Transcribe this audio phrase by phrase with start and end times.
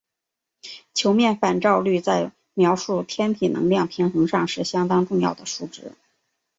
[0.95, 5.91] 球面反照率在描述天体能量平衡上是相当重要的数值。